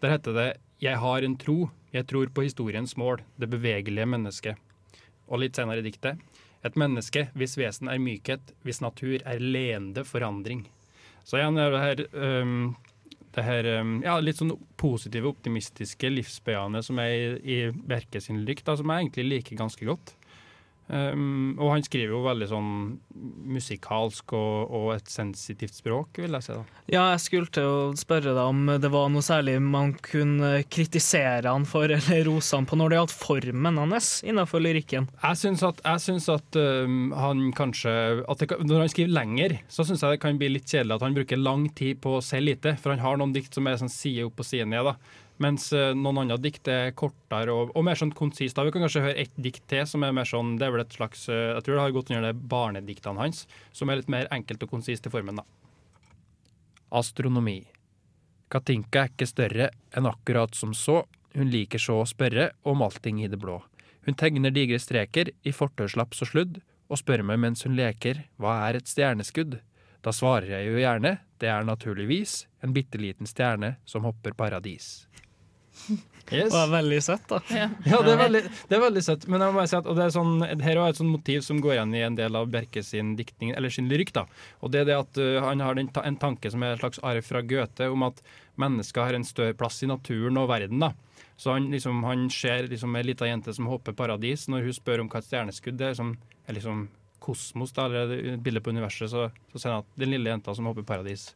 [0.00, 0.48] Der heter det
[0.80, 4.60] Jeg har en tro, jeg tror på historiens mål, det bevegelige mennesket.
[5.28, 6.20] Og litt senere i diktet
[6.64, 10.66] Et menneske hvis vesen er mykhet, hvis natur er leende forandring.
[11.24, 12.02] Så igjen er det her,
[12.42, 12.76] um,
[13.34, 13.68] det her
[14.04, 19.06] ja, litt sånn positive, optimistiske, livsbejaende som er i, i Bjerke sin lyrikk, som jeg
[19.06, 20.14] egentlig liker ganske godt.
[20.90, 22.70] Um, og han skriver jo veldig sånn
[23.54, 26.56] musikalsk og, og et sensitivt språk, vil jeg si.
[26.56, 26.80] da.
[26.90, 31.46] Ja, jeg skulle til å spørre deg om det var noe særlig man kunne kritisere
[31.46, 35.06] han for, eller rose han på, når det gjaldt formen hans innenfor lyrikken.
[35.22, 37.94] Jeg syns at, jeg syns at um, han kanskje
[38.26, 41.06] at det, Når han skriver lenger, så syns jeg det kan bli litt kjedelig at
[41.06, 42.74] han bruker lang tid på å si lite.
[42.82, 44.90] For han har noen dikt som er sånn side opp og side ned.
[44.90, 44.96] da.
[45.40, 48.56] Mens eh, noen andre dikt er kortere og, og mer sånn konsist.
[48.56, 48.66] da.
[48.66, 50.96] Vi kan kanskje høre ett dikt til som er mer sånn Det er vel et
[50.96, 54.28] slags eh, Jeg tror det har gått under det barnediktene hans, som er litt mer
[54.34, 55.46] enkelt og konsist i formen, da.
[57.00, 57.62] Astronomi.
[58.50, 61.04] Katinka er ikke større enn akkurat som så.
[61.32, 63.60] Hun liker så å spørre om allting i det blå.
[64.04, 68.64] Hun tegner digre streker i fortauslaps og sludd, og spør meg mens hun leker hva
[68.66, 69.60] er et stjerneskudd.
[70.02, 75.06] Da svarer jeg jo gjerne, det er naturligvis en bitte liten stjerne som hopper paradis.
[76.30, 76.52] Yes.
[76.52, 77.40] Det var veldig søtt, da.
[77.50, 77.64] Ja.
[77.90, 79.24] Ja, det er veldig, det er veldig søtt.
[79.26, 81.42] Men jeg må bare si at, og det er sånn, her er et sånt motiv
[81.42, 84.12] som går igjen i en del av Bjerke sin diktning, eller sin lyrikk.
[84.14, 84.26] da.
[84.62, 86.82] Og det er det at uh, Han har den ta en tanke som er en
[86.84, 88.22] slags arv fra Goethe, om at
[88.62, 90.78] mennesker har en større plass i naturen og verden.
[90.84, 90.92] da.
[91.40, 94.46] Så han, liksom, han ser liksom, ei lita jente som hopper paradis.
[94.52, 96.14] Når hun spør om hva et stjerneskudd er, som
[96.46, 96.86] er liksom
[97.20, 100.54] kosmos, da, eller et bilde på universet, så, så sier han at den lille jenta
[100.56, 101.30] som hopper paradis,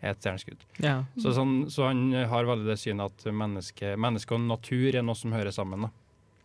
[0.00, 0.62] er et stjerneskudd.
[0.82, 1.00] Ja.
[1.20, 5.18] Så, sånn, så han har veldig det synet at menneske, menneske og natur er noe
[5.18, 5.88] som hører sammen.
[5.88, 5.94] da.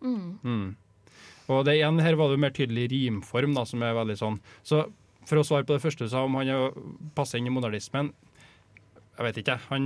[0.05, 0.75] Mm.
[1.51, 4.39] Og det igjen, her var det mer tydelig rimform, da, som er veldig sånn.
[4.65, 4.85] Så
[5.25, 6.51] for å svare på det første, så om han
[7.17, 8.13] passer inn i modernismen
[9.15, 9.53] Jeg vet ikke.
[9.69, 9.85] Han,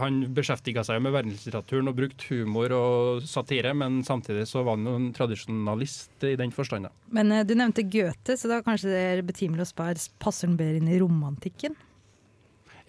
[0.00, 4.88] han beskjeftiga seg med verdenslitteraturen og brukte humor og satire, men samtidig så var han
[4.88, 6.88] jo en tradisjonalist i den forstand.
[6.88, 7.10] da.
[7.12, 10.56] Men eh, du nevnte Goethe, så da kanskje det er betimelig å spørre passer han
[10.56, 11.76] bedre inn i romantikken?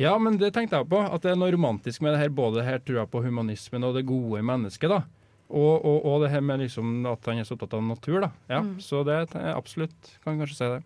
[0.01, 1.01] Ja, men det tenkte jeg på.
[1.03, 2.32] At det er noe romantisk med det her.
[2.34, 4.89] Både her tror jeg på humanismen og det gode i mennesket.
[4.89, 5.03] da.
[5.53, 8.23] Og, og, og det her med liksom at han er så opptatt av natur.
[8.25, 8.32] da.
[8.49, 10.82] Ja, Så det er absolutt kan kanskje si det.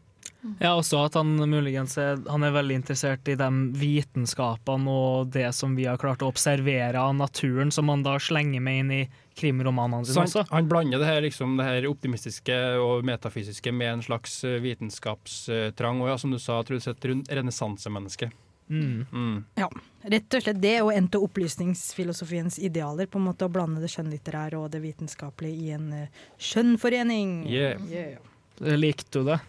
[0.61, 3.47] Ja, også at han muligens er, han er veldig interessert i de
[3.79, 8.63] vitenskapene og det som vi har klart å observere av naturen, som han da slenger
[8.63, 9.01] med inn i
[9.37, 10.45] krimromanene sine også.
[10.51, 16.03] han blander det her, liksom, det her optimistiske og metafysiske med en slags eh, vitenskapstrang.
[16.03, 18.31] Og ja, som du sa, Truls, et renessansemenneske.
[18.69, 19.05] Mm.
[19.11, 19.35] Mm.
[19.55, 19.69] Ja,
[20.11, 23.07] rett og slett det, og endte opplysningsfilosofiens idealer.
[23.07, 27.45] på en måte Å blande det skjønnlitterære og det vitenskapelige i en uh, skjønnforening.
[27.47, 27.81] Yeah.
[27.91, 28.19] Yeah.
[28.59, 29.39] Likte du det?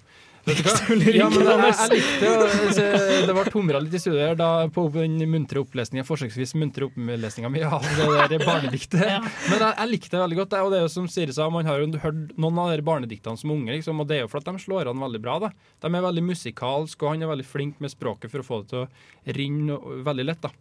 [1.18, 5.18] Ja, men jeg, jeg likte å Det var tomra litt i studio da, på den
[5.30, 9.02] muntre opplesningen, forsøksvis muntre opplesninga mi av det der barnediktet.
[9.50, 10.56] Men jeg, jeg likte det veldig godt.
[10.62, 13.40] Og det er jo som Siri sa, man har jo hørt noen av de barnediktene
[13.40, 15.38] som unge, liksom, og det er jo for at de slår an veldig bra.
[15.46, 15.52] da.
[15.84, 18.72] De er veldig musikalske, og han er veldig flink med språket for å få det
[18.72, 20.42] til å rinne veldig lett.
[20.44, 20.54] da.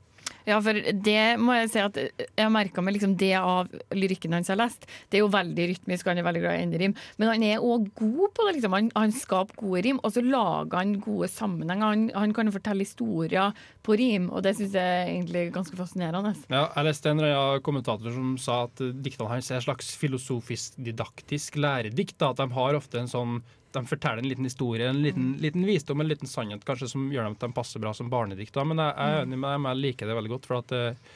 [0.47, 4.36] Ja, for det må jeg si at jeg har merka meg liksom det av lyrikken
[4.38, 4.86] hans har lest.
[5.12, 6.95] Det er jo veldig rytmisk, han er veldig glad i enderim.
[7.19, 8.53] Men han er òg god på det.
[8.55, 8.77] liksom.
[8.77, 11.91] Han, han skaper gode rim, og så lager han gode sammenhenger.
[11.91, 13.51] Han, han kan fortelle historier
[13.83, 16.31] på rim, og det syns jeg er egentlig ganske fascinerende.
[16.47, 21.60] Ja, jeg leste en annen kommentator som sa at diktene hans er en slags filosofisk-didaktisk
[21.60, 22.21] læredikt.
[22.23, 23.39] At de har ofte en sånn
[23.77, 27.27] de forteller en liten historie, en liten, liten visdom, en liten sannhet kanskje som gjør
[27.29, 28.53] dem at de passer bra som barnedikt.
[28.57, 30.45] da, Men jeg, jeg er enig med dem, jeg liker det veldig godt.
[30.49, 31.15] for at eh,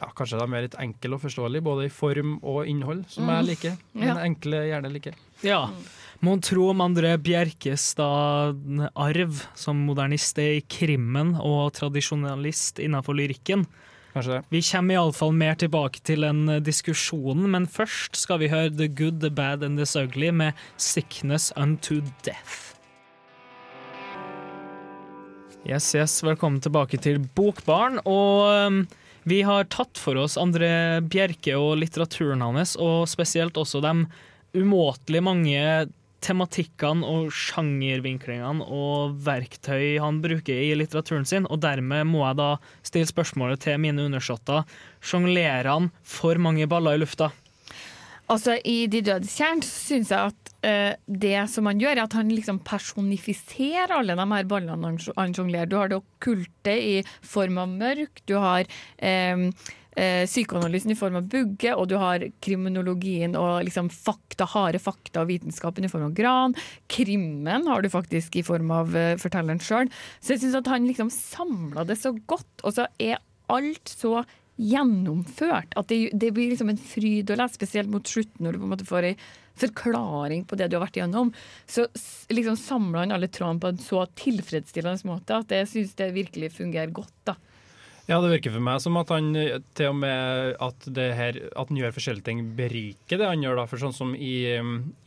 [0.00, 3.44] ja, Kanskje de er litt enkle og forståelige, både i form og innhold, som jeg
[3.50, 3.74] liker.
[3.92, 4.14] Men Ja.
[4.24, 5.14] enkle gjerne liker.
[5.44, 5.58] Ja.
[6.24, 8.54] Mon tro om André Bjerkes da
[8.94, 13.66] arv som modernist er i krimmen og tradisjonalist innenfor lyrikken.
[14.12, 14.42] Kanskje det.
[14.52, 18.90] Vi kommer iallfall mer tilbake til den eh, diskusjonen, men først skal vi høre The
[18.92, 22.76] Good, The Bad and The Ugly med Sickness Unto Death.
[25.62, 28.02] Yes, yes, velkommen tilbake til Bokbarn.
[28.02, 28.82] Og um,
[29.24, 33.94] vi har tatt for oss André Bjerke og litteraturen hans, og spesielt også de
[34.58, 35.62] umåtelig mange
[36.22, 42.48] tematikkene og sjangervinklingene og verktøy han bruker i litteraturen sin, og dermed må jeg da
[42.86, 44.64] stille spørsmålet til mine undersåtter.
[45.02, 47.32] Sjonglerer han for mange baller i lufta?
[48.30, 52.06] Altså, I De dødes tjern så syns jeg at uh, det som han gjør, er
[52.06, 55.68] at han liksom personifiserer alle de her ballene han sj- sjonglerer.
[55.68, 58.64] Du har det okkulte i form av mørk, du har
[59.02, 59.50] eh,
[59.96, 65.24] eh, psykoanalysen i form av bugge, og du har kriminologien og liksom fakta, harde fakta
[65.24, 66.56] og vitenskapen i form av gran.
[66.92, 69.90] Krimmen har du faktisk i form av eh, fortelleren sjøl.
[70.20, 73.20] Så jeg syns at han liksom samla det så godt, og så er
[73.52, 74.22] alt så
[74.62, 75.72] gjennomført.
[75.78, 78.68] At det, det blir liksom en fryd å lese, spesielt mot slutten, når du på
[78.68, 79.14] en måte får ei
[79.58, 81.32] forklaring på det du har vært igjennom.
[81.68, 81.86] Så
[82.32, 86.54] liksom samler han alle trådene på en så tilfredsstillende måte at jeg syns det virkelig
[86.56, 87.14] fungerer godt.
[87.28, 87.36] da.
[88.12, 91.36] Ja, det virker for meg som at han eh, til og med at, det her,
[91.56, 93.62] at han gjør forskjellige ting, beriker det han gjør.
[93.62, 94.58] da, for sånn som I,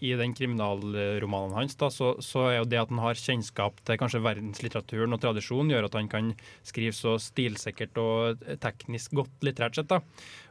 [0.02, 4.02] i den kriminalromanen hans, da, så, så er jo det at han har kjennskap til
[4.02, 6.34] kanskje verdenslitteraturen og tradisjonen, gjør at han kan
[6.66, 9.92] skrive så stilsikkert og teknisk godt litterært sett.
[9.94, 10.02] da.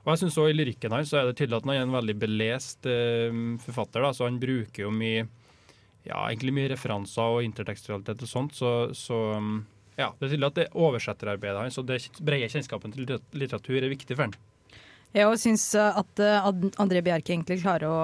[0.04, 1.98] Og jeg synes også I lyrikken hans så er det tydelig at han er en
[1.98, 3.34] veldig belest eh,
[3.66, 4.06] forfatter.
[4.06, 5.26] da, så Han bruker jo mye
[6.04, 8.54] ja, egentlig mye referanser og intertekstualitet og sånt.
[8.54, 9.24] så, så
[9.96, 13.92] ja, Det er tydelig at det oversetterarbeidet hans og det brede kjennskapen til litteratur er
[13.92, 14.36] viktig for han.
[15.14, 16.46] Jeg syns at eh,
[16.82, 17.98] André Bjerke egentlig klarer å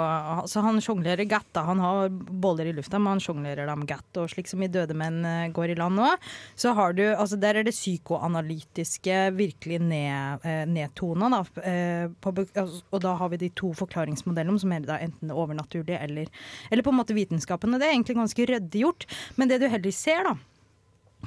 [0.44, 1.48] altså Han sjonglerer godt.
[1.57, 1.64] da.
[1.66, 4.20] Han har boller i lufta, men han sjonglerer dem godt.
[4.22, 6.12] Og slik som i 'Døde menn eh, går i land' nå,
[6.55, 11.33] så har du altså Der er det psykoanalytiske virkelig ned, eh, nedtona.
[11.35, 15.35] Da, eh, på, altså, og da har vi de to forklaringsmodellene, som er da enten
[15.35, 16.31] det overnaturlige eller,
[16.70, 17.74] eller på en måte vitenskapen.
[17.74, 19.11] Og det er egentlig ganske ryddig gjort.
[19.35, 20.38] Men det du heller ser, da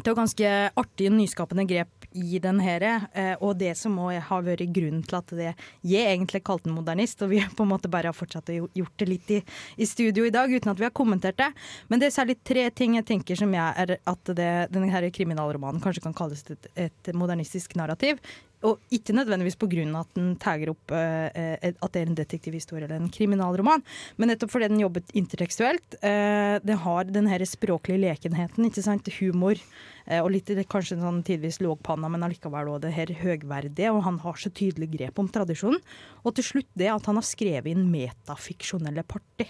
[0.01, 4.09] det var ganske artig og nyskapende grep i den her, eh, og det som må
[4.13, 5.51] har vært grunnen til at det
[5.85, 8.95] jeg egentlig kalte den modernist, og vi på en måte bare har fortsatt å gjort
[9.01, 9.41] det litt i,
[9.77, 11.51] i studio i dag uten at vi har kommentert det.
[11.89, 16.05] Men det er særlig tre ting jeg tenker som jeg er at denne kriminalromanen kanskje
[16.07, 18.21] kan kalles et, et modernistisk narrativ.
[18.63, 19.83] Og ikke nødvendigvis pga.
[19.99, 23.83] at den tagger opp eh, at det er en detektivhistorie eller en kriminalroman,
[24.17, 25.97] men nettopp fordi den jobbet intertekstuelt.
[26.01, 29.09] Eh, det har den her språklige lekenheten, ikke sant?
[29.19, 29.59] humor,
[30.05, 34.21] eh, og litt kanskje sånn tidvis lågpanna, men allikevel også det her høgverdige, og han
[34.23, 35.81] har så tydelig grep om tradisjonen.
[36.23, 39.49] Og til slutt det at han har skrevet inn metafiksjonelle party.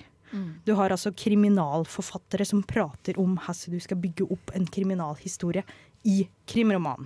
[0.65, 5.62] Du har altså kriminalforfattere som prater om hvordan du skal bygge opp en kriminalhistorie
[6.10, 7.06] i krimromanen.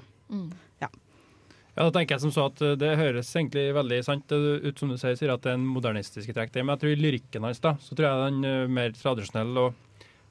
[1.78, 4.80] Ja, da tenker jeg som så at eh, Det høres egentlig veldig sant eh, ut
[4.82, 6.56] som du sier, sier at det er en modernistiske trekk.
[6.58, 9.60] Men jeg tror i lyrikken hans da, så tror jeg den er mer tradisjonell.
[9.62, 9.84] og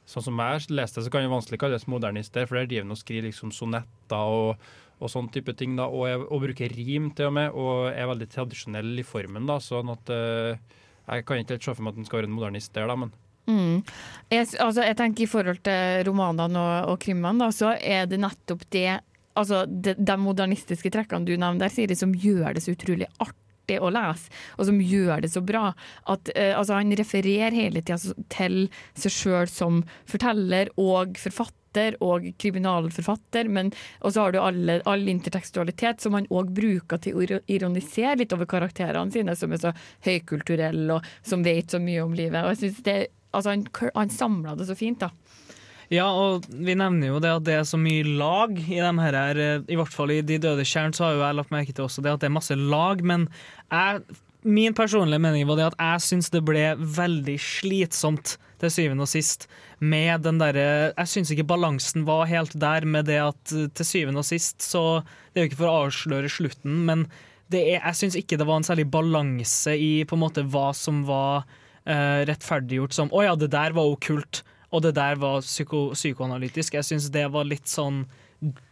[0.06, 2.94] Sånn som jeg leste det, så kan det vanskelig kalles modernister, for der driver han
[2.94, 4.66] og skriver liksom sonetter og,
[5.02, 5.74] og sånn type ting.
[5.78, 9.46] da, og, og bruker rim til og med, og er veldig tradisjonell i formen.
[9.50, 10.58] da, sånn at uh,
[11.06, 12.98] Jeg kan ikke helt se for meg at han skal være en modernist der, da,
[13.02, 13.14] men
[13.46, 13.84] Mm.
[14.26, 18.18] Jeg, altså, jeg tenker I forhold til romanene og, og krimene, da, så er det
[18.18, 18.88] nettopp det
[19.36, 23.80] altså de, de modernistiske trekkene du nevner der, Siri, som gjør det så utrolig artig
[23.82, 25.70] å lese, og som gjør det så bra.
[26.06, 32.30] At, eh, altså, han refererer hele tida til seg sjøl som forteller og forfatter og
[32.40, 33.68] kriminalforfatter, men
[34.00, 38.32] og så har du alle, all intertekstualitet som han òg bruker til å ironisere litt
[38.32, 39.74] over karakterene sine, som er så
[40.06, 42.40] høykulturelle og som vet så mye om livet.
[42.44, 42.96] Og jeg synes det,
[43.36, 45.10] altså Han, han samla det så fint, da.
[45.92, 49.18] Ja, og vi nevner jo det at det er så mye lag i dem her.
[49.38, 51.86] eh, I hvert fall i De døde tjern så har jo jeg lagt merke til
[51.86, 53.28] også det at det er masse lag, men
[53.70, 54.02] jeg,
[54.42, 59.10] min personlige mening var det at jeg syns det ble veldig slitsomt til syvende og
[59.10, 59.46] sist
[59.84, 63.88] med den derre Jeg syns ikke balansen var helt der med det at eh, til
[63.88, 67.06] syvende og sist så Det er jo ikke for å avsløre slutten, men
[67.52, 71.04] er, jeg syns ikke det var en særlig balanse i på en måte hva som
[71.06, 75.90] var uh, rettferdiggjort som Å ja, det der var okkult, og det der var psyko,
[75.94, 76.74] psykoanalytisk.
[76.78, 78.04] Jeg syns det var litt sånn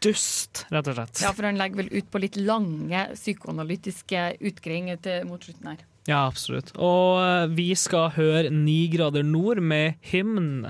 [0.05, 1.23] dust, rett og slett.
[1.25, 5.83] Ja, for han legger vel ut på litt lange psykoanalytiske utgreiinger mot slutten her.
[6.05, 6.75] Ja, absolutt.
[6.77, 10.67] Og eh, vi skal høre Ni grader nord med hymn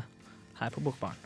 [0.60, 1.18] her på Bokbaren.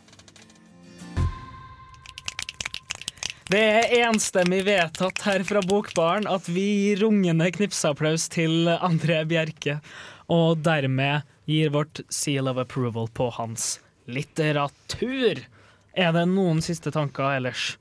[3.48, 9.78] Det er enstemmig vedtatt her fra Bokbaren at vi gir rungende knipseapplaus til André Bjerke,
[10.28, 15.44] og dermed gir vårt seal of approval på hans litteratur.
[15.98, 17.74] Er det noen siste tanker ellers?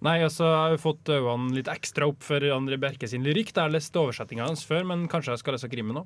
[0.00, 3.50] Nei, altså, jeg har jo fått øynene litt ekstra opp for André Bjerke sin lyrikk.
[3.52, 6.04] Jeg har lest oversettinga hans før, men kanskje jeg skal lese krimmen nå.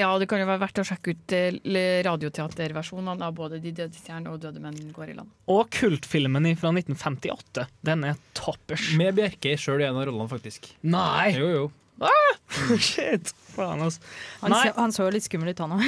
[0.00, 1.60] Ja, det kan jo være verdt å sjekke ut eh,
[2.08, 5.30] radioteaterversjonene av både De døde stjerner og Døde menn går i land.
[5.52, 7.68] Og kultfilmen fra 1958.
[7.86, 8.90] Den er toppers.
[8.98, 10.66] Med Bjerke sjøl i en av rollene, faktisk.
[10.82, 11.36] Nei!
[11.38, 11.68] Jo, jo.
[12.82, 13.30] Shit!
[13.54, 14.02] Faen, altså.
[14.42, 14.64] Han, Nei.
[14.66, 15.86] så, han så jo litt skummel ut, han òg.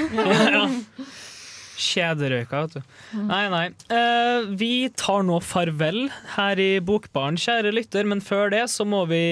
[0.54, 0.62] ja.
[1.78, 2.96] Kjederøyka, vet du.
[3.28, 3.66] Nei, nei.
[3.94, 9.04] Eh, vi tar nå farvel her i Bokbaren, kjære lytter, men før det så må
[9.10, 9.22] vi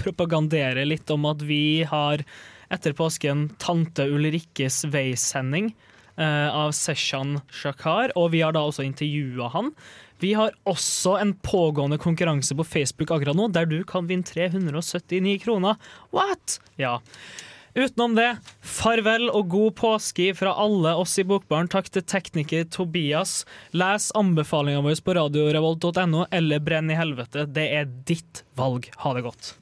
[0.00, 2.24] propagandere litt om at vi har
[2.72, 5.74] etter påsken Tante Ulrikkes veisending
[6.16, 9.72] eh, av Seshan Shakar, og vi har da også intervjua han.
[10.22, 15.40] Vi har også en pågående konkurranse på Facebook akkurat nå, der du kan vinne 379
[15.44, 15.80] kroner.
[16.14, 16.60] What?!
[16.80, 17.00] Ja.
[17.72, 18.28] Utenom det,
[18.60, 21.70] farvel og god påske fra alle oss i Bokbaren.
[21.72, 23.46] Takk til tekniker Tobias.
[23.72, 27.46] Les anbefalinga vår på radiorevolt.no eller Brenn i helvete.
[27.48, 28.90] Det er ditt valg.
[29.00, 29.54] Ha det godt.